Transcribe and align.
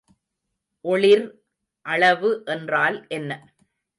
ஒளிர் 0.85 1.25
அளவு 1.85 2.31
என்றால் 2.47 2.97
என்ன? 3.09 3.31